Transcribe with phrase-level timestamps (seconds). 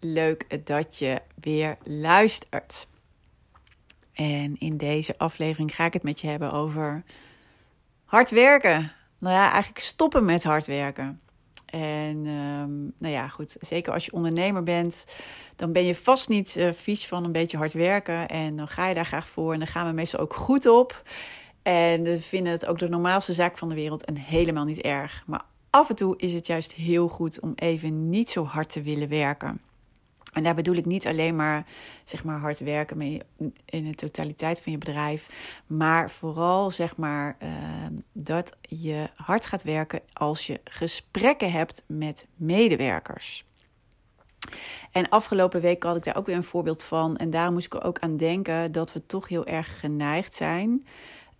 [0.00, 2.88] Leuk dat je weer luistert.
[4.12, 7.04] En in deze aflevering ga ik het met je hebben over
[8.04, 8.92] hard werken.
[9.18, 11.20] Nou ja, eigenlijk stoppen met hard werken.
[11.66, 15.06] En um, nou ja, goed, zeker als je ondernemer bent,
[15.56, 18.28] dan ben je vast niet uh, vies van een beetje hard werken.
[18.28, 21.02] En dan ga je daar graag voor en dan gaan we meestal ook goed op.
[21.62, 25.22] En we vinden het ook de normaalste zaak van de wereld en helemaal niet erg.
[25.26, 28.82] Maar af en toe is het juist heel goed om even niet zo hard te
[28.82, 29.60] willen werken.
[30.36, 31.66] En daar bedoel ik niet alleen maar,
[32.04, 33.00] zeg maar hard werken
[33.64, 35.28] in de totaliteit van je bedrijf,
[35.66, 37.48] maar vooral zeg maar uh,
[38.12, 43.44] dat je hard gaat werken als je gesprekken hebt met medewerkers.
[44.92, 47.16] En afgelopen week had ik daar ook weer een voorbeeld van.
[47.16, 50.86] En daar moest ik ook aan denken dat we toch heel erg geneigd zijn.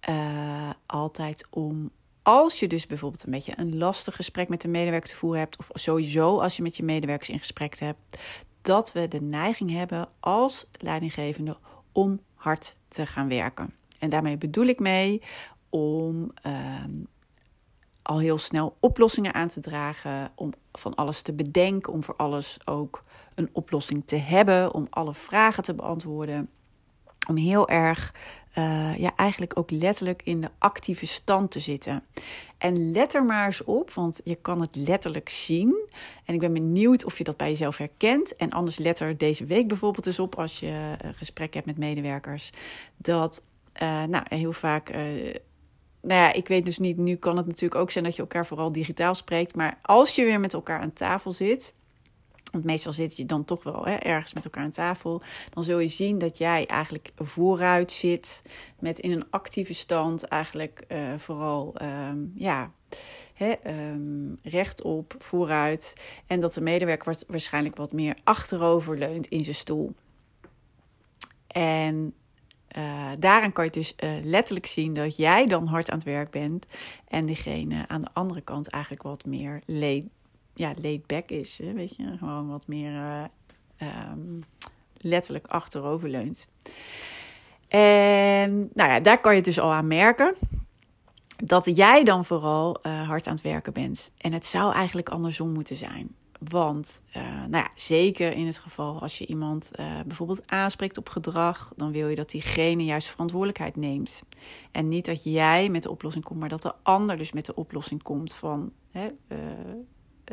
[0.08, 1.90] Uh, altijd om
[2.26, 5.56] als je dus bijvoorbeeld een beetje een lastig gesprek met de medewerker te voeren hebt,
[5.56, 8.18] of sowieso als je met je medewerkers in gesprek hebt,
[8.66, 11.56] dat we de neiging hebben als leidinggevende
[11.92, 13.74] om hard te gaan werken.
[13.98, 15.22] En daarmee bedoel ik mee
[15.68, 16.92] om ehm,
[18.02, 22.58] al heel snel oplossingen aan te dragen, om van alles te bedenken, om voor alles
[22.64, 23.02] ook
[23.34, 26.50] een oplossing te hebben, om alle vragen te beantwoorden.
[27.26, 28.14] Om heel erg,
[28.58, 32.02] uh, ja, eigenlijk ook letterlijk in de actieve stand te zitten.
[32.58, 35.88] En let er maar eens op, want je kan het letterlijk zien.
[36.24, 38.36] En ik ben benieuwd of je dat bij jezelf herkent.
[38.36, 41.78] En anders let er deze week bijvoorbeeld eens op als je een gesprek hebt met
[41.78, 42.50] medewerkers.
[42.96, 43.42] Dat,
[43.82, 44.90] uh, nou, heel vaak.
[46.00, 48.46] Nou ja, ik weet dus niet, nu kan het natuurlijk ook zijn dat je elkaar
[48.46, 49.54] vooral digitaal spreekt.
[49.54, 51.74] Maar als je weer met elkaar aan tafel zit,
[52.52, 55.22] want meestal zit je dan toch wel hè, ergens met elkaar aan tafel.
[55.50, 58.42] Dan zul je zien dat jij eigenlijk vooruit zit.
[58.78, 62.70] Met in een actieve stand eigenlijk uh, vooral um, ja,
[63.34, 65.94] hè, um, rechtop, vooruit.
[66.26, 69.94] En dat de medewerker waarschijnlijk wat meer achterover leunt in zijn stoel.
[71.46, 72.14] En
[72.78, 76.30] uh, daaraan kan je dus uh, letterlijk zien dat jij dan hard aan het werk
[76.30, 76.66] bent.
[77.08, 79.60] En degene aan de andere kant eigenlijk wat meer
[80.58, 81.60] ja, laid back is.
[81.74, 83.24] Weet je, gewoon wat meer uh,
[84.12, 84.44] um,
[84.96, 86.48] letterlijk achterover leunt.
[87.68, 90.34] En nou ja, daar kan je dus al aan merken
[91.44, 94.12] dat jij dan vooral uh, hard aan het werken bent.
[94.18, 96.14] En het zou eigenlijk andersom moeten zijn.
[96.38, 99.70] Want uh, nou ja, zeker in het geval als je iemand
[100.06, 104.22] bijvoorbeeld aanspreekt op gedrag, dan wil je dat diegene juist verantwoordelijkheid neemt.
[104.70, 107.54] En niet dat jij met de oplossing komt, maar dat de ander dus met de
[107.54, 109.08] oplossing komt van hè,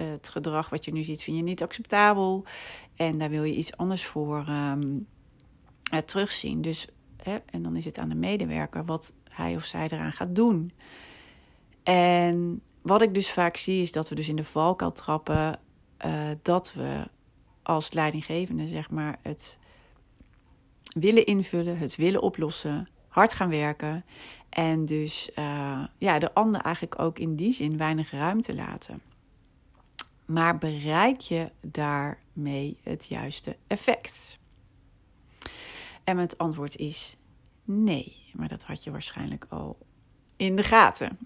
[0.01, 2.45] het gedrag wat je nu ziet, vind je niet acceptabel.
[2.95, 5.07] En daar wil je iets anders voor um,
[5.93, 6.61] uh, terugzien.
[6.61, 6.87] Dus,
[7.17, 10.71] hè, en dan is het aan de medewerker wat hij of zij eraan gaat doen.
[11.83, 15.59] En wat ik dus vaak zie, is dat we dus in de valkuil trappen.
[16.05, 17.07] Uh, dat we
[17.63, 19.59] als leidinggevende, zeg maar, het
[20.93, 24.05] willen invullen, het willen oplossen, hard gaan werken.
[24.49, 29.01] En dus uh, ja, de ander eigenlijk ook in die zin weinig ruimte laten.
[30.25, 34.39] Maar bereik je daarmee het juiste effect?
[36.03, 37.17] En het antwoord is
[37.63, 38.15] nee.
[38.33, 39.77] Maar dat had je waarschijnlijk al
[40.35, 41.17] in de gaten.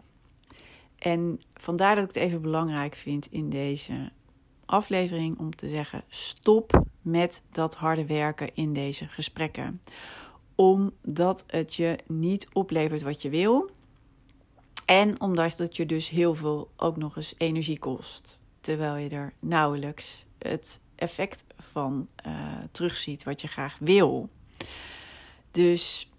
[0.98, 4.12] En vandaar dat ik het even belangrijk vind in deze
[4.66, 9.82] aflevering om te zeggen: stop met dat harde werken in deze gesprekken.
[10.56, 13.70] Omdat het je niet oplevert wat je wil.
[14.86, 19.34] En omdat het je dus heel veel ook nog eens energie kost terwijl je er
[19.40, 22.34] nauwelijks het effect van uh,
[22.72, 24.30] terugziet wat je graag wil.
[25.52, 26.12] Dus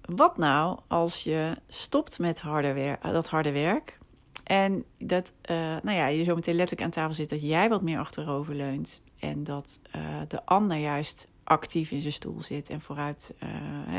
[0.00, 3.98] wat nou als je stopt met harde wer dat harde werk
[4.44, 7.82] en dat uh, nou ja, je zo meteen letterlijk aan tafel zit dat jij wat
[7.82, 9.80] meer achterover leunt en dat
[10.28, 13.34] de ander juist actief in zijn stoel zit en vooruit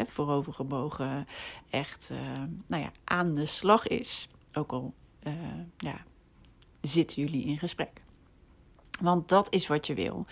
[0.07, 1.27] voorover gebogen
[1.69, 2.11] echt
[2.67, 4.29] nou ja, aan de slag is.
[4.53, 4.93] Ook al
[5.77, 6.03] ja,
[6.81, 8.01] zitten jullie in gesprek.
[9.01, 10.25] Want dat is wat je wil.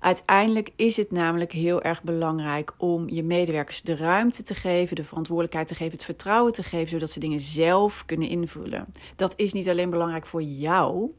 [0.00, 5.04] Uiteindelijk is het namelijk heel erg belangrijk om je medewerkers de ruimte te geven, de
[5.04, 8.86] verantwoordelijkheid te geven, het vertrouwen te geven, zodat ze dingen zelf kunnen invullen.
[9.16, 11.10] Dat is niet alleen belangrijk voor jou,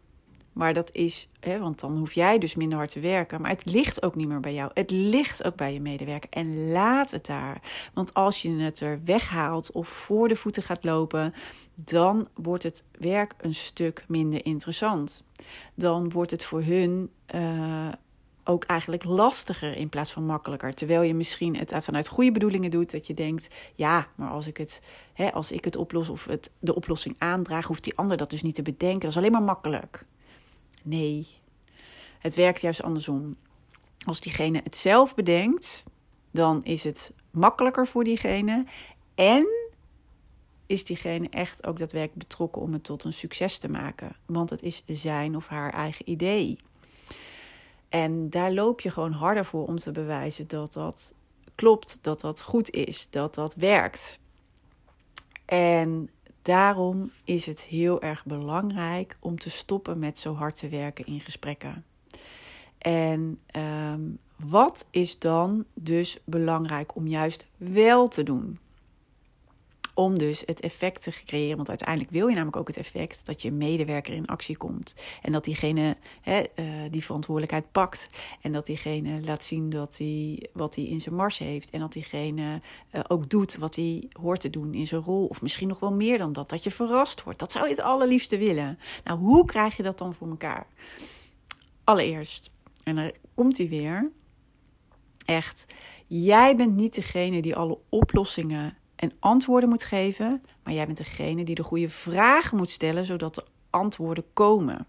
[0.56, 3.42] maar dat is, hè, want dan hoef jij dus minder hard te werken.
[3.42, 4.72] Maar het ligt ook niet meer bij jou.
[4.74, 6.30] Het ligt ook bij je medewerker.
[6.30, 7.62] En laat het daar.
[7.94, 11.34] Want als je het er weghaalt of voor de voeten gaat lopen,
[11.75, 15.24] dan wordt het werk een stuk minder interessant.
[15.74, 17.10] Dan wordt het voor hun.
[17.36, 17.88] Uh,
[18.48, 20.74] ook eigenlijk lastiger in plaats van makkelijker.
[20.74, 24.57] Terwijl je misschien het vanuit goede bedoelingen doet, dat je denkt: ja, maar als ik
[24.57, 24.81] het,
[25.13, 28.42] hè, als ik het oplos of het, de oplossing aandraag, hoeft die ander dat dus
[28.42, 29.00] niet te bedenken.
[29.00, 30.06] Dat is alleen maar makkelijk.
[30.85, 31.27] Nee,
[32.19, 33.35] het werkt juist andersom.
[34.05, 35.83] Als diegene het zelf bedenkt,
[36.31, 38.65] dan is het makkelijker voor diegene.
[39.15, 39.47] En
[40.65, 44.15] is diegene echt ook daadwerkelijk betrokken om het tot een succes te maken.
[44.25, 46.57] Want het is zijn of haar eigen idee.
[47.89, 51.13] En daar loop je gewoon harder voor om te bewijzen dat dat
[51.55, 54.19] klopt, dat dat goed is, dat dat werkt.
[55.45, 56.09] En
[56.45, 61.19] daarom is het heel erg belangrijk om te stoppen met zo hard te werken in
[61.19, 61.86] gesprekken.
[62.77, 64.01] En ehm,
[64.36, 68.59] wat is dan dus belangrijk om juist wel te doen?
[69.95, 71.56] Om dus het effect te creëren.
[71.56, 74.95] Want uiteindelijk wil je namelijk ook het effect dat je medewerker in actie komt.
[75.21, 78.07] En dat diegene hè, uh, die verantwoordelijkheid pakt.
[78.42, 81.69] En dat diegene laat zien dat hij, wat hij in zijn mars heeft.
[81.69, 82.62] En dat diegene
[82.92, 85.25] uh, ook doet wat hij hoort te doen in zijn rol.
[85.25, 86.50] Of misschien nog wel meer dan dat.
[86.50, 87.39] Dat je verrast wordt.
[87.39, 88.80] Dat zou je het allerliefste willen.
[89.03, 90.68] Nou, hoe krijg je dat dan voor elkaar?
[91.83, 92.51] Allereerst,
[92.83, 94.12] en dan komt hij weer.
[95.25, 95.68] Echt,
[96.07, 101.45] jij bent niet degene die alle oplossingen en antwoorden moet geven, maar jij bent degene
[101.45, 104.88] die de goede vragen moet stellen, zodat de antwoorden komen.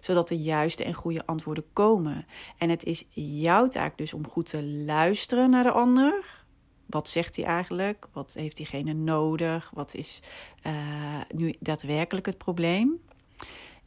[0.00, 2.26] Zodat de juiste en goede antwoorden komen.
[2.58, 3.04] En het is
[3.40, 6.42] jouw taak dus om goed te luisteren naar de ander.
[6.86, 8.08] Wat zegt hij eigenlijk?
[8.12, 9.70] Wat heeft diegene nodig?
[9.74, 10.20] Wat is
[10.66, 13.00] uh, nu daadwerkelijk het probleem?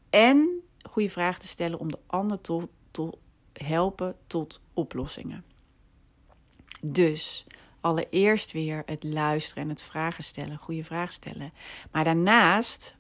[0.10, 2.68] En goede vragen te stellen om de ander te
[3.54, 5.44] helpen tot oplossingen.
[6.82, 7.46] Dus
[7.82, 11.54] allereerst weer het luisteren en het vragen stellen, goede vragen stellen.
[11.92, 12.96] Maar daarnaast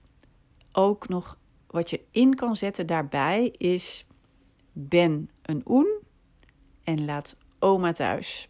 [0.71, 1.38] ook nog
[1.68, 4.06] wat je in kan zetten daarbij is:
[4.71, 6.00] ben een oen
[6.83, 8.50] en laat oma thuis.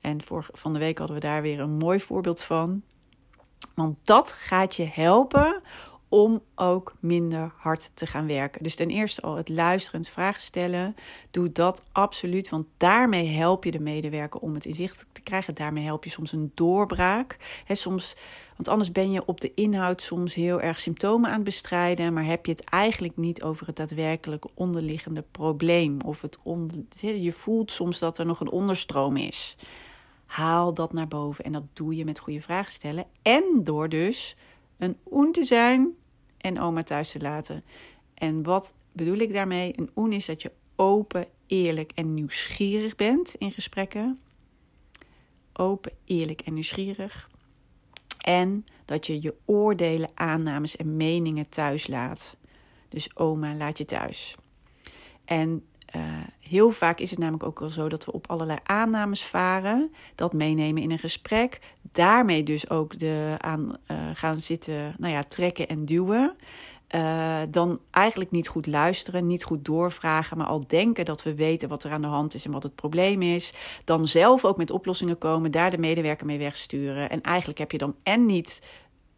[0.00, 2.82] En voor, van de week hadden we daar weer een mooi voorbeeld van.
[3.74, 5.62] Want dat gaat je helpen
[6.12, 8.62] om ook minder hard te gaan werken.
[8.62, 10.94] Dus ten eerste al het luisteren, het vragen stellen.
[11.30, 15.54] Doe dat absoluut, want daarmee help je de medewerker om het inzicht te krijgen.
[15.54, 17.36] Daarmee help je soms een doorbraak.
[17.68, 18.16] Soms,
[18.56, 22.24] want anders ben je op de inhoud soms heel erg symptomen aan het bestrijden, maar
[22.24, 26.00] heb je het eigenlijk niet over het daadwerkelijke onderliggende probleem.
[26.00, 29.56] Of het onder, je voelt soms dat er nog een onderstroom is.
[30.26, 33.06] Haal dat naar boven en dat doe je met goede vragen stellen.
[33.22, 34.36] En door dus
[34.78, 35.94] een oen te zijn
[36.42, 37.64] en oma thuis te laten.
[38.14, 39.72] En wat bedoel ik daarmee?
[39.78, 44.20] Een oen is dat je open, eerlijk en nieuwsgierig bent in gesprekken.
[45.52, 47.30] Open, eerlijk en nieuwsgierig.
[48.18, 52.36] En dat je je oordelen, aannames en meningen thuis laat.
[52.88, 54.36] Dus oma laat je thuis.
[55.24, 55.64] En
[55.96, 56.02] uh,
[56.40, 60.32] heel vaak is het namelijk ook wel zo dat we op allerlei aannames varen, dat
[60.32, 61.60] meenemen in een gesprek,
[61.92, 66.36] daarmee dus ook de, aan uh, gaan zitten, nou ja, trekken en duwen.
[66.94, 71.68] Uh, dan eigenlijk niet goed luisteren, niet goed doorvragen, maar al denken dat we weten
[71.68, 73.52] wat er aan de hand is en wat het probleem is.
[73.84, 77.10] Dan zelf ook met oplossingen komen, daar de medewerker mee wegsturen.
[77.10, 78.62] En eigenlijk heb je dan en niet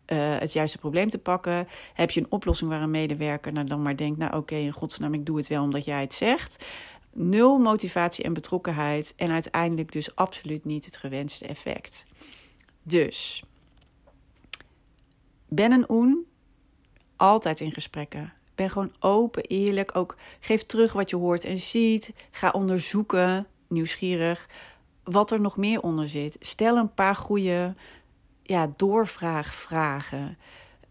[0.06, 1.68] uh, het juiste probleem te pakken.
[1.94, 5.14] Heb je een oplossing waar een medewerker nou dan maar denkt: Nou, oké, in godsnaam,
[5.14, 6.66] ik doe het wel omdat jij het zegt.
[7.12, 9.14] Nul motivatie en betrokkenheid.
[9.16, 12.04] En uiteindelijk dus absoluut niet het gewenste effect.
[12.82, 13.44] Dus
[15.48, 16.26] ben een oen.
[17.16, 18.32] Altijd in gesprekken.
[18.54, 19.96] Ben gewoon open, eerlijk.
[19.96, 22.12] Ook geef terug wat je hoort en ziet.
[22.30, 24.48] Ga onderzoeken, nieuwsgierig,
[25.04, 26.36] wat er nog meer onder zit.
[26.40, 27.74] Stel een paar goede
[28.44, 30.38] ja, doorvraagvragen.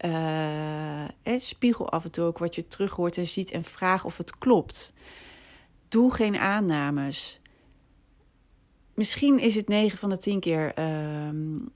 [0.04, 1.04] Uh,
[1.36, 4.38] spiegel af en toe ook wat je terug hoort en ziet en vraag of het
[4.38, 4.92] klopt.
[5.88, 7.40] Doe geen aannames.
[8.94, 10.84] Misschien is het 9 van de 10 keer uh,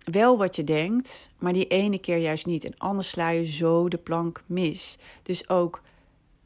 [0.05, 2.65] wel wat je denkt, maar die ene keer juist niet.
[2.65, 4.99] En anders sla je zo de plank mis.
[5.23, 5.83] Dus ook,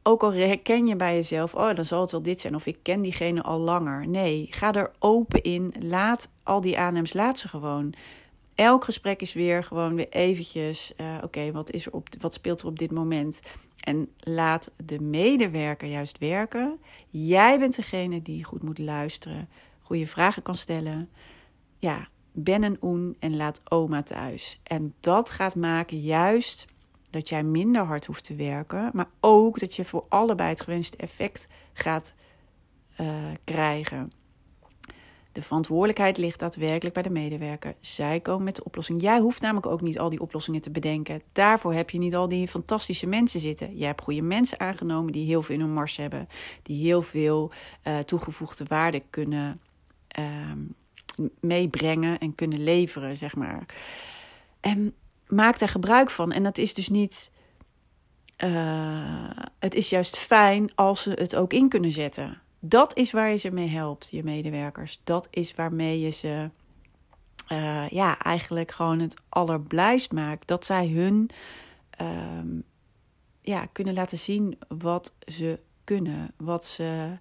[0.02, 2.78] ook al herken je bij jezelf, oh dan zal het wel dit zijn, of ik
[2.82, 4.08] ken diegene al langer.
[4.08, 5.74] Nee, ga er open in.
[5.80, 7.94] Laat al die aannames, laat ze gewoon.
[8.54, 12.60] Elk gesprek is weer gewoon weer eventjes, uh, oké, wat is er op, wat speelt
[12.60, 13.40] er op dit moment?
[13.80, 16.78] En laat de medewerker juist werken.
[17.10, 19.48] Jij bent degene die goed moet luisteren,
[19.80, 21.10] goede vragen kan stellen.
[21.78, 24.60] Ja, ben een oen en laat oma thuis.
[24.62, 26.66] En dat gaat maken juist
[27.10, 30.96] dat jij minder hard hoeft te werken, maar ook dat je voor allebei het gewenste
[30.96, 32.14] effect gaat
[33.00, 34.12] uh, krijgen.
[35.32, 37.74] De verantwoordelijkheid ligt daadwerkelijk bij de medewerker.
[37.80, 39.02] Zij komen met de oplossing.
[39.02, 41.22] Jij hoeft namelijk ook niet al die oplossingen te bedenken.
[41.32, 43.78] Daarvoor heb je niet al die fantastische mensen zitten.
[43.78, 46.28] Je hebt goede mensen aangenomen die heel veel in hun mars hebben,
[46.62, 47.50] die heel veel
[47.86, 49.60] uh, toegevoegde waarde kunnen
[50.18, 50.52] uh,
[51.40, 53.66] meebrengen en kunnen leveren, zeg maar.
[54.60, 54.94] En
[55.26, 56.32] maak daar gebruik van.
[56.32, 57.30] En dat is dus niet.
[58.44, 62.40] Uh, het is juist fijn als ze het ook in kunnen zetten.
[62.64, 65.00] Dat is waar je ze mee helpt, je medewerkers.
[65.04, 66.50] Dat is waarmee je ze
[67.52, 70.48] uh, ja, eigenlijk gewoon het allerblijst maakt.
[70.48, 71.30] Dat zij hun
[72.00, 72.08] uh,
[73.40, 77.18] ja, kunnen laten zien wat ze kunnen, wat ze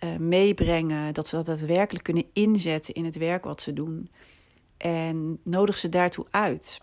[0.00, 1.14] uh, meebrengen.
[1.14, 4.10] Dat ze dat daadwerkelijk kunnen inzetten in het werk wat ze doen.
[4.76, 6.80] En nodig ze daartoe uit.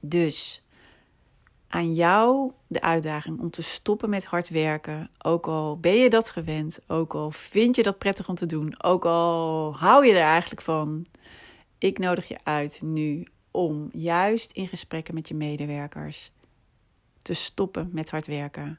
[0.00, 0.62] Dus
[1.74, 5.10] aan jou de uitdaging om te stoppen met hard werken.
[5.18, 8.82] Ook al ben je dat gewend, ook al vind je dat prettig om te doen,
[8.82, 11.06] ook al hou je er eigenlijk van.
[11.78, 16.32] Ik nodig je uit nu om juist in gesprekken met je medewerkers
[17.22, 18.78] te stoppen met hard werken.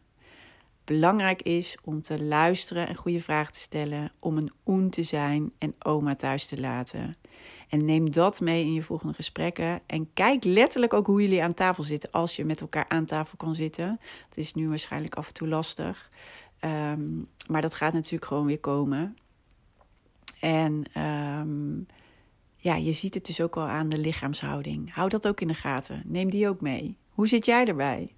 [0.83, 5.51] Belangrijk is om te luisteren en goede vragen te stellen, om een oen te zijn
[5.57, 7.17] en oma thuis te laten.
[7.69, 9.81] En neem dat mee in je volgende gesprekken.
[9.85, 12.11] En kijk letterlijk ook hoe jullie aan tafel zitten.
[12.11, 13.99] Als je met elkaar aan tafel kan zitten.
[14.25, 16.11] Het is nu waarschijnlijk af en toe lastig.
[16.61, 19.15] Um, maar dat gaat natuurlijk gewoon weer komen.
[20.39, 21.87] En um,
[22.57, 24.93] ja, je ziet het dus ook al aan de lichaamshouding.
[24.93, 26.01] Hou dat ook in de gaten.
[26.05, 26.97] Neem die ook mee.
[27.09, 28.13] Hoe zit jij erbij?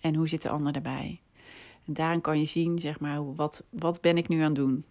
[0.00, 1.20] En hoe zit de ander erbij?
[1.86, 4.84] En daarin kan je zien, zeg maar, wat, wat ben ik nu aan het doen?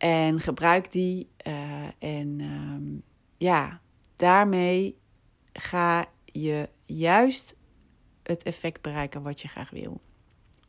[0.00, 1.28] En gebruik die.
[1.46, 1.54] Uh,
[1.98, 3.02] en um,
[3.36, 3.80] ja,
[4.16, 4.98] daarmee
[5.52, 7.56] ga je juist
[8.22, 10.00] het effect bereiken wat je graag wil.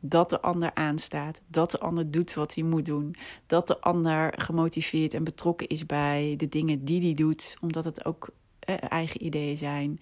[0.00, 3.14] Dat de ander aanstaat, dat de ander doet wat hij moet doen,
[3.46, 8.04] dat de ander gemotiveerd en betrokken is bij de dingen die hij doet, omdat het
[8.04, 10.00] ook eh, eigen ideeën zijn.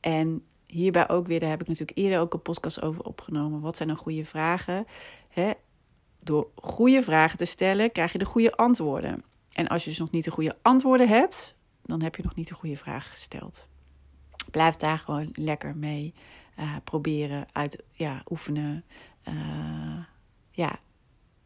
[0.00, 3.60] En hierbij ook weer, daar heb ik natuurlijk eerder ook een podcast over opgenomen.
[3.60, 4.86] Wat zijn dan goede vragen?
[5.28, 5.50] Hè?
[6.24, 9.24] Door goede vragen te stellen, krijg je de goede antwoorden.
[9.52, 12.48] En als je dus nog niet de goede antwoorden hebt, dan heb je nog niet
[12.48, 13.68] de goede vraag gesteld.
[14.50, 16.14] Blijf daar gewoon lekker mee
[16.58, 18.84] uh, proberen, uit, ja, oefenen.
[19.28, 19.98] Uh,
[20.50, 20.78] ja,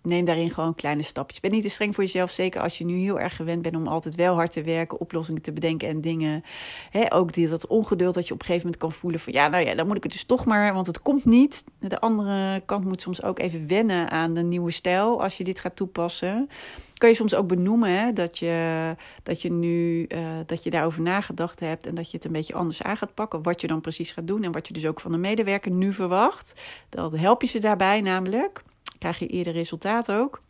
[0.02, 1.40] neem daarin gewoon kleine stapjes.
[1.40, 3.86] Ben niet te streng voor jezelf, zeker als je nu heel erg gewend bent om
[3.86, 6.42] altijd wel hard te werken, oplossingen te bedenken en dingen.
[6.90, 9.48] He, ook die, dat ongeduld dat je op een gegeven moment kan voelen van ja,
[9.48, 11.64] nou ja, dan moet ik het dus toch maar, want het komt niet.
[11.78, 15.60] De andere kant moet soms ook even wennen aan de nieuwe stijl als je dit
[15.60, 16.48] gaat toepassen.
[16.94, 21.02] Kun je soms ook benoemen hè, dat, je, dat je nu uh, dat je daarover
[21.02, 23.42] nagedacht hebt en dat je het een beetje anders aan gaat pakken.
[23.42, 25.92] Wat je dan precies gaat doen en wat je dus ook van de medewerker nu
[25.92, 26.60] verwacht.
[26.88, 28.62] Dan help je ze daarbij namelijk
[28.98, 30.42] krijg je eerder resultaat ook.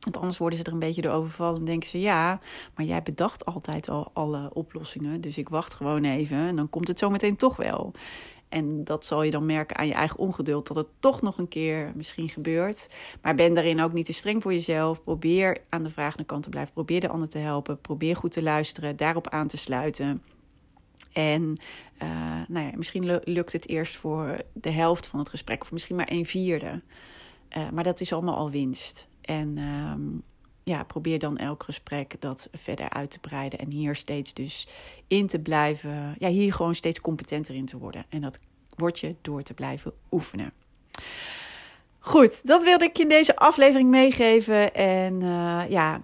[0.00, 2.40] Want anders worden ze er een beetje door overvallen en denken ze: ja,
[2.74, 5.20] maar jij bedacht altijd al alle oplossingen.
[5.20, 7.92] Dus ik wacht gewoon even en dan komt het zo meteen toch wel.
[8.48, 11.48] En dat zal je dan merken aan je eigen ongeduld, dat het toch nog een
[11.48, 12.88] keer misschien gebeurt.
[13.22, 15.02] Maar ben daarin ook niet te streng voor jezelf.
[15.02, 16.72] Probeer aan de vragende kant te blijven.
[16.72, 17.80] Probeer de ander te helpen.
[17.80, 20.22] Probeer goed te luisteren, daarop aan te sluiten.
[21.12, 21.42] En
[22.02, 22.08] uh,
[22.48, 26.10] nou ja, misschien lukt het eerst voor de helft van het gesprek, of misschien maar
[26.10, 26.80] een vierde.
[27.56, 29.08] Uh, maar dat is allemaal al winst.
[29.20, 30.22] En um,
[30.64, 33.58] ja, probeer dan elk gesprek dat verder uit te breiden.
[33.58, 34.68] En hier steeds dus
[35.06, 36.14] in te blijven.
[36.18, 38.04] Ja, hier gewoon steeds competenter in te worden.
[38.08, 38.38] En dat
[38.76, 40.52] word je door te blijven oefenen.
[41.98, 44.74] Goed, dat wilde ik je in deze aflevering meegeven.
[44.74, 46.00] En uh, ja,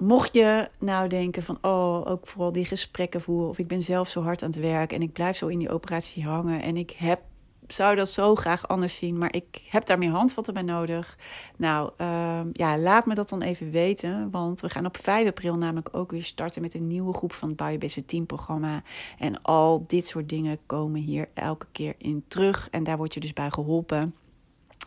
[0.00, 4.08] mocht je nou denken van, oh, ook vooral die gesprekken voeren, of ik ben zelf
[4.08, 6.90] zo hard aan het werk en ik blijf zo in die operatie hangen en ik
[6.90, 7.20] heb
[7.66, 11.18] zou dat zo graag anders zien, maar ik heb daar meer handvatten bij nodig.
[11.56, 15.56] Nou, uh, ja, laat me dat dan even weten, want we gaan op 5 april
[15.56, 18.82] namelijk ook weer starten met een nieuwe groep van het Biobase Team programma.
[19.18, 23.20] En al dit soort dingen komen hier elke keer in terug en daar word je
[23.20, 24.14] dus bij geholpen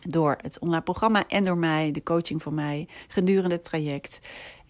[0.02, 4.20] door het online programma en door mij, de coaching van mij gedurende het traject.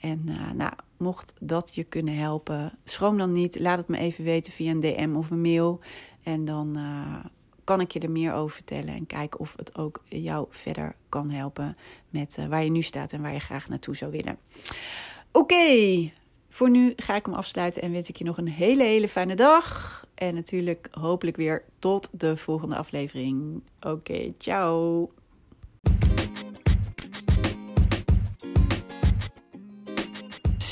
[0.00, 3.58] En uh, nou, mocht dat je kunnen helpen, schroom dan niet.
[3.58, 5.80] Laat het me even weten via een DM of een mail.
[6.22, 7.24] En dan uh,
[7.66, 11.30] kan ik je er meer over vertellen en kijken of het ook jou verder kan
[11.30, 11.76] helpen
[12.10, 14.38] met uh, waar je nu staat en waar je graag naartoe zou willen.
[15.32, 15.64] Oké.
[16.48, 19.34] Voor nu ga ik hem afsluiten en wens ik je nog een hele, hele fijne
[19.34, 20.04] dag.
[20.14, 23.62] En natuurlijk hopelijk weer tot de volgende aflevering.
[23.80, 25.10] Oké, ciao.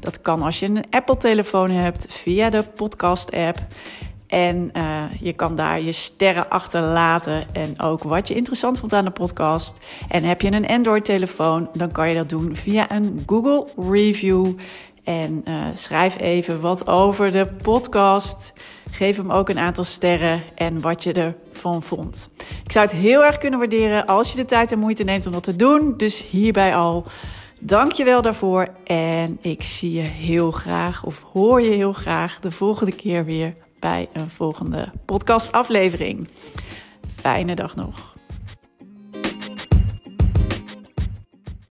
[0.00, 3.58] Dat kan als je een Apple-telefoon hebt via de podcast-app.
[4.26, 9.04] En uh, je kan daar je sterren achterlaten en ook wat je interessant vond aan
[9.04, 9.86] de podcast.
[10.08, 14.52] En heb je een Android-telefoon, dan kan je dat doen via een Google Review.
[15.04, 18.52] En uh, schrijf even wat over de podcast.
[18.90, 22.30] Geef hem ook een aantal sterren en wat je ervan vond.
[22.64, 25.32] Ik zou het heel erg kunnen waarderen als je de tijd en moeite neemt om
[25.32, 25.94] dat te doen.
[25.96, 27.06] Dus hierbij al.
[27.58, 28.68] Dank je wel daarvoor.
[28.84, 33.54] En ik zie je heel graag, of hoor je heel graag, de volgende keer weer
[33.80, 36.28] bij een volgende podcastaflevering.
[37.16, 38.17] Fijne dag nog.